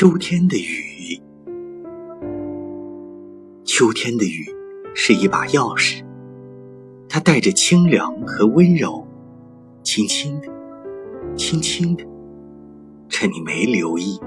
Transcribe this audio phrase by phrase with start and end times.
[0.00, 1.20] 秋天的雨，
[3.64, 4.46] 秋天的雨
[4.94, 6.04] 是一把钥匙，
[7.08, 9.04] 它带着清凉和温柔，
[9.82, 10.46] 轻轻的，
[11.34, 12.04] 轻轻的，
[13.08, 14.20] 趁你没留意，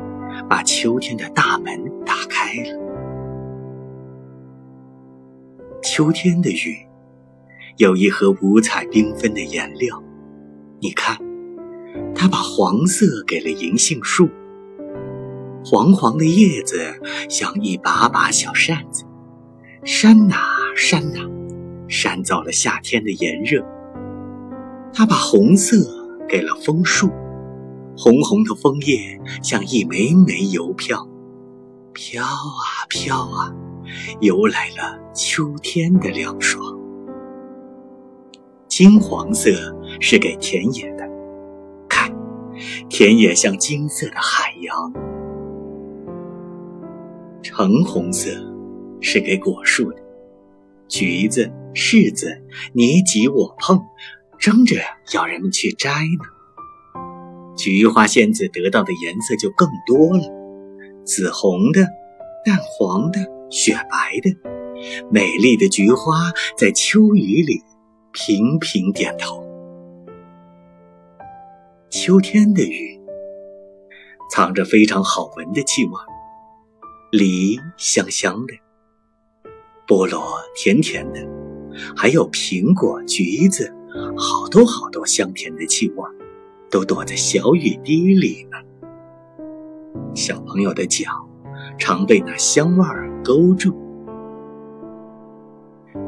[0.50, 2.78] 把秋天的大门打开了。
[5.82, 6.86] 秋天的雨
[7.78, 10.04] 有一盒五彩缤纷的颜料，
[10.82, 11.18] 你看，
[12.14, 14.28] 它把黄色给了银杏树。
[15.64, 16.94] 黄黄的叶子
[17.30, 19.04] 像一把把小扇子，
[19.84, 20.36] 扇呐
[20.76, 21.20] 扇呐，
[21.88, 23.64] 扇走了夏天的炎热。
[24.94, 25.78] 它把红色
[26.28, 27.10] 给了枫树，
[27.96, 31.08] 红红的枫叶像一枚枚邮票，
[31.94, 33.54] 飘啊飘啊，
[34.20, 36.78] 邮来了秋天的凉爽。
[38.68, 39.52] 金黄色
[40.00, 41.08] 是给田野的，
[41.88, 42.12] 看，
[42.90, 45.11] 田野像金色的海洋。
[47.54, 48.30] 橙红色
[49.02, 49.98] 是给果树的，
[50.88, 52.42] 橘子、柿子
[52.74, 53.78] 你挤我碰，
[54.40, 54.78] 争着
[55.14, 57.04] 要人们去摘呢。
[57.58, 60.24] 菊花仙子得到的颜色就更多了，
[61.04, 61.86] 紫红的、
[62.46, 64.34] 淡黄的、雪白的，
[65.12, 67.62] 美丽的菊花在秋雨里
[68.14, 69.46] 频频点头。
[71.90, 72.98] 秋天的雨
[74.32, 75.92] 藏着非常好闻的气味。
[77.12, 78.54] 梨香香的，
[79.86, 81.20] 菠萝甜甜的，
[81.94, 83.70] 还有苹果、橘子，
[84.18, 86.06] 好多好多香甜的气味，
[86.70, 88.58] 都躲在小雨滴里呢。
[90.16, 91.04] 小朋友的脚
[91.78, 93.76] 常被那香味儿勾住。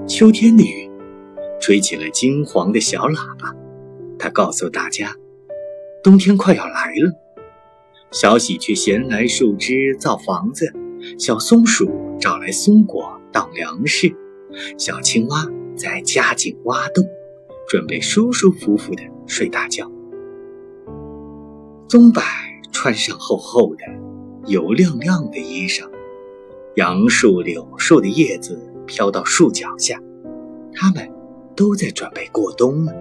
[0.07, 0.89] 秋天的雨
[1.59, 3.53] 吹起了金黄的小喇叭，
[4.17, 5.13] 它告诉大家，
[6.01, 7.11] 冬天快要来了。
[8.09, 10.73] 小喜鹊衔来树枝造房子。
[11.17, 14.13] 小松鼠找来松果当粮食，
[14.77, 17.05] 小青蛙在加紧挖洞，
[17.67, 19.89] 准备舒舒服服的睡大觉。
[21.87, 22.21] 棕柏
[22.71, 23.83] 穿上厚厚的、
[24.47, 25.87] 油亮亮的衣裳，
[26.75, 30.01] 杨树、柳树的叶子飘到树脚下，
[30.73, 31.09] 它们
[31.55, 32.93] 都在准备过冬了。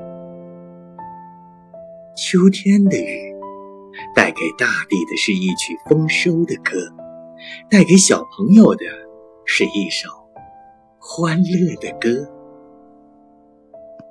[2.14, 3.34] 秋天的雨
[4.14, 7.01] 带给大地的是一曲丰收的歌。
[7.70, 8.84] 带给小朋友的
[9.44, 10.08] 是一首
[10.98, 12.41] 欢乐的歌。